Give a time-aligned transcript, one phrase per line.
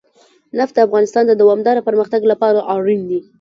[0.59, 3.19] نفت د افغانستان د دوامداره پرمختګ لپاره اړین دي.